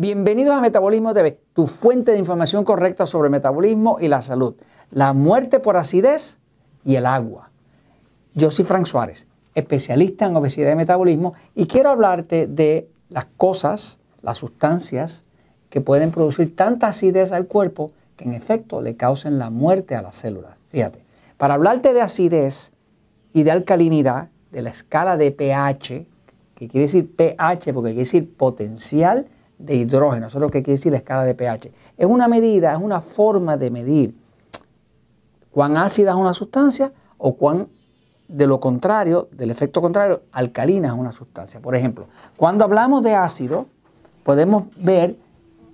[0.00, 4.54] Bienvenidos a Metabolismo TV, tu fuente de información correcta sobre metabolismo y la salud,
[4.90, 6.40] la muerte por acidez
[6.86, 7.50] y el agua.
[8.32, 14.00] Yo soy Frank Suárez, especialista en obesidad y metabolismo, y quiero hablarte de las cosas,
[14.22, 15.26] las sustancias
[15.68, 20.00] que pueden producir tanta acidez al cuerpo que en efecto le causen la muerte a
[20.00, 20.52] las células.
[20.70, 21.04] Fíjate,
[21.36, 22.72] para hablarte de acidez
[23.34, 26.06] y de alcalinidad, de la escala de pH,
[26.54, 29.26] que quiere decir pH porque quiere decir potencial
[29.60, 31.72] de hidrógeno, eso es lo que quiere decir la escala de pH.
[31.96, 34.14] Es una medida, es una forma de medir
[35.50, 37.68] cuán ácida es una sustancia o cuán,
[38.28, 41.60] de lo contrario, del efecto contrario, alcalina es una sustancia.
[41.60, 42.06] Por ejemplo,
[42.36, 43.66] cuando hablamos de ácido,
[44.22, 45.16] podemos ver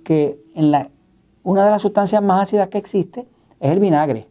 [0.03, 0.89] que en la,
[1.43, 3.27] una de las sustancias más ácidas que existe
[3.59, 4.27] es el vinagre.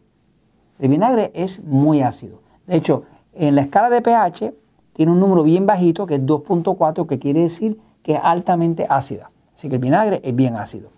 [0.79, 2.39] El vinagre es muy ácido.
[2.67, 4.53] De hecho, en la escala de pH
[4.93, 9.31] tiene un número bien bajito, que es 2.4, que quiere decir que es altamente ácida.
[9.57, 10.91] Así que el vinagre es bien ácido.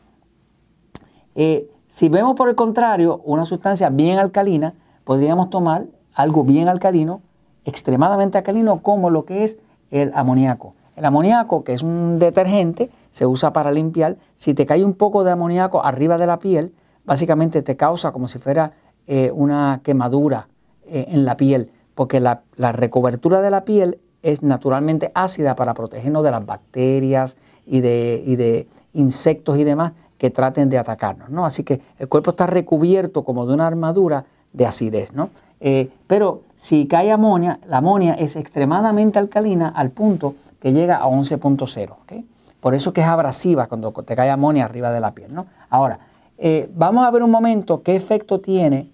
[1.33, 4.73] Eh, si vemos por el contrario una sustancia bien alcalina,
[5.05, 7.21] podríamos tomar algo bien alcalino,
[7.63, 9.59] extremadamente alcalino, como lo que es
[9.91, 10.73] el amoníaco.
[10.97, 14.17] El amoníaco, que es un detergente, se usa para limpiar.
[14.35, 16.73] Si te cae un poco de amoníaco arriba de la piel,
[17.05, 18.73] básicamente te causa como si fuera
[19.07, 20.49] eh, una quemadura
[20.85, 25.73] eh, en la piel, porque la, la recobertura de la piel es naturalmente ácida para
[25.73, 27.37] protegernos de las bacterias,
[27.69, 31.29] y de, insectos y demás que traten de atacarnos.
[31.29, 31.45] ¿no?
[31.45, 35.13] Así que el cuerpo está recubierto como de una armadura de acidez.
[35.13, 35.29] ¿no?
[35.59, 41.05] Eh, pero si cae amonia, la amonia es extremadamente alcalina al punto que llega a
[41.05, 42.25] 11.0.
[42.59, 45.33] Por eso que es abrasiva cuando te cae amonia arriba de la piel.
[45.33, 45.45] ¿no?
[45.69, 45.99] Ahora,
[46.37, 48.91] eh, vamos a ver un momento qué efecto tiene.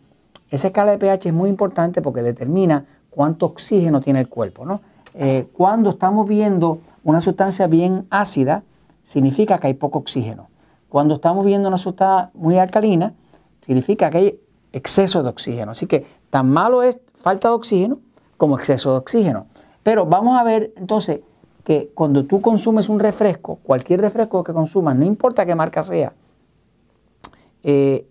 [0.51, 4.65] Esa escala de pH es muy importante porque determina cuánto oxígeno tiene el cuerpo.
[4.65, 4.81] ¿no?
[5.17, 8.63] Eh, cuando estamos viendo una sustancia bien ácida,
[9.03, 10.49] significa que hay poco oxígeno.
[10.89, 13.13] Cuando estamos viendo una sustancia muy alcalina,
[13.61, 14.39] significa que hay
[14.73, 15.71] exceso de oxígeno.
[15.71, 17.99] Así que tan malo es falta de oxígeno
[18.37, 19.47] como exceso de oxígeno.
[19.83, 21.21] Pero vamos a ver entonces
[21.63, 26.13] que cuando tú consumes un refresco, cualquier refresco que consumas, no importa qué marca sea,
[27.63, 28.05] eh,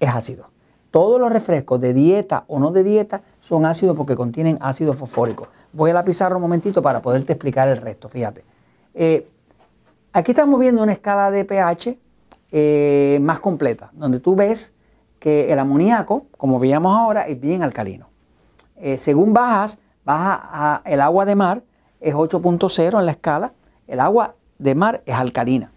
[0.00, 0.50] es ácido.
[0.90, 5.46] Todos los refrescos de dieta o no de dieta son ácidos porque contienen ácido fosfórico.
[5.72, 8.44] Voy a la pizarra un momentito para poderte explicar el resto, fíjate.
[8.92, 9.28] Eh,
[10.12, 11.96] aquí estamos viendo una escala de pH
[12.50, 14.74] eh, más completa, donde tú ves
[15.20, 18.08] que el amoníaco, como veíamos ahora, es bien alcalino.
[18.78, 21.62] Eh, según bajas, baja a el agua de mar,
[22.00, 23.52] es 8.0 en la escala,
[23.86, 25.70] el agua de mar es alcalina.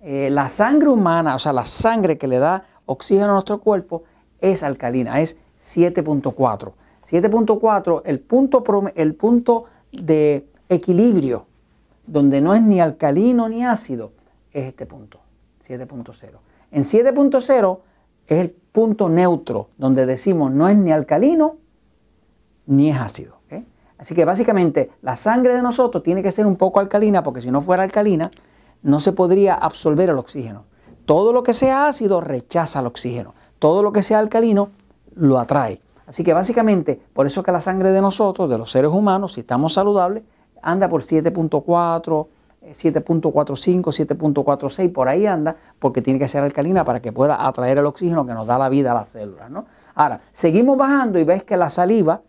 [0.00, 4.04] la sangre humana, o sea, la sangre que le da oxígeno a nuestro cuerpo,
[4.40, 6.72] es alcalina, es 7.4.
[7.08, 11.46] 7.4, el punto, el punto de equilibrio,
[12.06, 14.12] donde no es ni alcalino ni ácido,
[14.52, 15.20] es este punto,
[15.66, 16.38] 7.0.
[16.72, 17.78] En 7.0
[18.26, 21.56] es el punto neutro, donde decimos no es ni alcalino
[22.66, 23.40] ni es ácido.
[24.00, 27.50] Así que básicamente la sangre de nosotros tiene que ser un poco alcalina, porque si
[27.50, 28.30] no fuera alcalina,
[28.82, 30.64] no se podría absorber el oxígeno.
[31.04, 33.34] Todo lo que sea ácido rechaza el oxígeno.
[33.58, 34.70] Todo lo que sea alcalino
[35.14, 35.82] lo atrae.
[36.10, 39.42] Así que básicamente, por eso que la sangre de nosotros, de los seres humanos, si
[39.42, 40.24] estamos saludables,
[40.60, 42.26] anda por 7.4,
[42.62, 47.86] 7.45, 7.46, por ahí anda, porque tiene que ser alcalina para que pueda atraer el
[47.86, 49.52] oxígeno que nos da la vida a las células.
[49.52, 49.66] ¿no?
[49.94, 52.22] Ahora, seguimos bajando y ves que la saliva,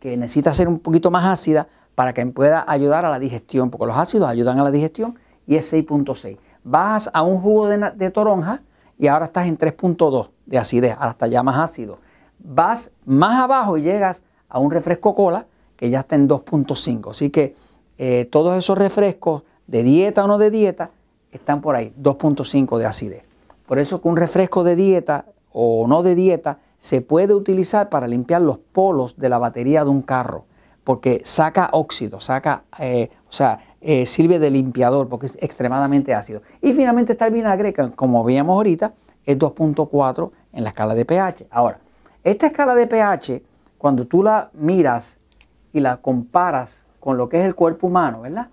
[0.00, 3.86] que necesita ser un poquito más ácida para que pueda ayudar a la digestión, porque
[3.86, 6.36] los ácidos ayudan a la digestión, y es 6.6.
[6.64, 8.62] Bajas a un jugo de, de toronja
[8.98, 12.09] y ahora estás en 3.2 de acidez, ahora está ya más ácido
[12.42, 15.46] vas más abajo y llegas a un refresco cola
[15.76, 17.10] que ya está en 2.5.
[17.10, 17.54] Así que
[17.98, 20.90] eh, todos esos refrescos de dieta o no de dieta
[21.32, 23.22] están por ahí, 2.5 de acidez.
[23.66, 28.08] Por eso que un refresco de dieta o no de dieta se puede utilizar para
[28.08, 30.44] limpiar los polos de la batería de un carro,
[30.82, 36.42] porque saca óxido, saca, eh, o sea, eh, sirve de limpiador porque es extremadamente ácido.
[36.60, 38.94] Y finalmente está el vinagre, que como veíamos ahorita,
[39.24, 41.46] es 2.4 en la escala de pH.
[41.50, 41.80] Ahora,
[42.24, 43.42] esta escala de pH,
[43.78, 45.18] cuando tú la miras
[45.72, 48.48] y la comparas con lo que es el cuerpo humano, ¿verdad?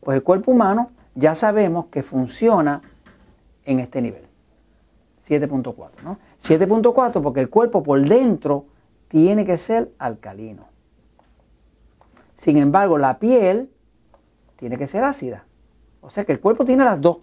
[0.00, 2.80] Pues el cuerpo humano ya sabemos que funciona
[3.64, 4.22] en este nivel,
[5.28, 6.18] 7.4, ¿no?
[6.40, 8.64] 7.4 porque el cuerpo por dentro
[9.08, 10.68] tiene que ser alcalino.
[12.36, 13.70] Sin embargo, la piel
[14.56, 15.44] tiene que ser ácida.
[16.00, 17.18] O sea que el cuerpo tiene las dos.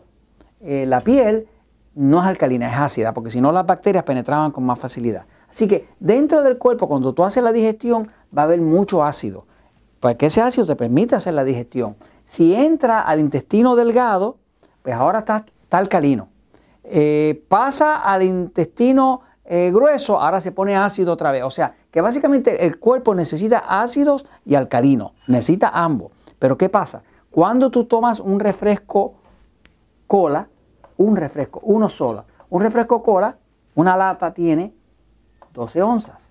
[0.62, 1.48] Eh, la piel
[1.96, 5.26] no es alcalina, es ácida, porque si no las bacterias penetraban con más facilidad.
[5.50, 9.46] Así que dentro del cuerpo, cuando tú haces la digestión, va a haber mucho ácido,
[10.00, 11.96] porque ese ácido te permite hacer la digestión.
[12.26, 14.38] Si entra al intestino delgado,
[14.84, 16.30] pues ahora está, alcalino.
[16.84, 21.44] Eh, pasa al intestino eh, grueso, ahora se pone ácido otra vez.
[21.44, 26.12] O sea, que básicamente el cuerpo necesita ácidos y alcalinos, necesita ambos.
[26.38, 27.04] Pero ¿qué pasa?
[27.32, 29.16] Cuando tú tomas un refresco
[30.06, 30.50] cola,
[30.98, 33.38] un refresco, uno solo, un refresco cola,
[33.76, 34.74] una lata tiene
[35.58, 36.30] 12 onzas.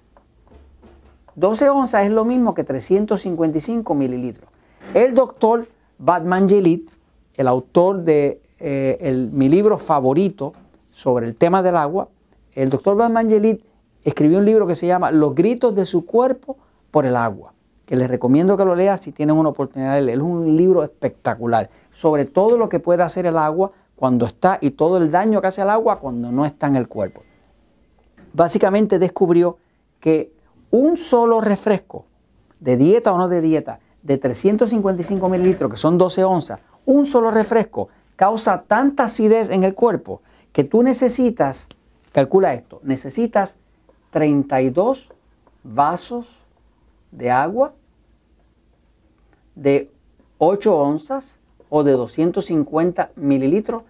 [1.34, 4.49] 12 onzas es lo mismo que 355 mililitros.
[4.94, 5.67] El doctor
[5.99, 6.88] Batman Gelit,
[7.34, 10.52] el autor de eh, mi libro favorito
[10.90, 12.08] sobre el tema del agua,
[12.52, 13.64] el doctor Batman Gelit
[14.05, 16.56] escribió un libro que se llama Los gritos de su cuerpo
[16.93, 17.52] por el agua,
[17.84, 20.19] que les recomiendo que lo lean si tienen una oportunidad de leer.
[20.19, 24.70] Es un libro espectacular sobre todo lo que puede hacer el agua cuando está y
[24.70, 27.23] todo el daño que hace el agua cuando no está en el cuerpo.
[28.37, 29.56] Básicamente descubrió
[29.99, 30.31] que
[30.71, 32.05] un solo refresco,
[32.61, 37.31] de dieta o no de dieta, de 355 mililitros, que son 12 onzas, un solo
[37.31, 40.21] refresco causa tanta acidez en el cuerpo
[40.53, 41.69] que tú necesitas
[42.17, 43.59] Calcula esto, necesitas
[44.09, 45.11] 32
[45.62, 46.27] vasos
[47.11, 47.75] de agua
[49.55, 49.91] de
[50.38, 51.38] 8 onzas
[51.69, 53.83] o de 250 mililitros.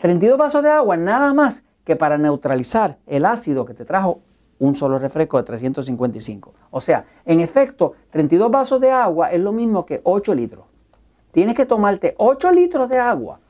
[0.00, 4.20] 32 vasos de agua nada más que para neutralizar el ácido que te trajo
[4.58, 6.52] un solo refresco de 355.
[6.70, 10.66] O sea, en efecto, 32 vasos de agua es lo mismo que 8 litros.
[11.32, 13.40] Tienes que tomarte 8 litros de agua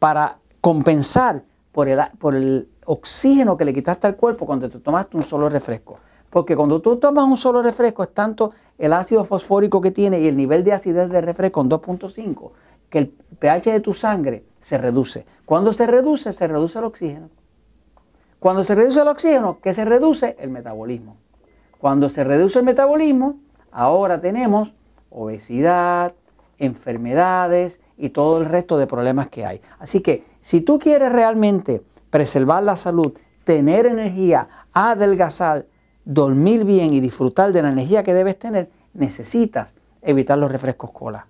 [0.00, 5.48] para compensar por el, oxígeno que le quitaste al cuerpo cuando te tomaste un solo
[5.48, 6.00] refresco.
[6.30, 10.26] Porque cuando tú tomas un solo refresco es tanto el ácido fosfórico que tiene y
[10.26, 12.50] el nivel de acidez del refresco en 2.5
[12.90, 15.24] que el pH de tu sangre se reduce.
[15.44, 17.30] Cuando se reduce, se reduce el oxígeno.
[18.44, 20.36] Cuando se reduce el oxígeno, ¿qué se reduce?
[20.38, 21.16] El metabolismo.
[21.78, 23.38] Cuando se reduce el metabolismo,
[23.72, 24.74] ahora tenemos
[25.08, 26.12] obesidad,
[26.58, 29.62] enfermedades y todo el resto de problemas que hay.
[29.78, 33.14] Así que si tú quieres realmente preservar la salud,
[33.44, 35.64] tener energía, adelgazar,
[36.04, 41.26] dormir bien y disfrutar de la energía que debes tener, necesitas evitar los refrescos cola.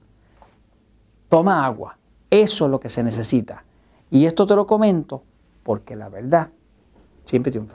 [1.29, 1.97] Toma agua.
[2.29, 3.63] Eso es lo que se necesita.
[4.11, 5.23] Y esto te lo comento
[5.63, 6.49] porque la verdad
[7.25, 7.75] 减不减肥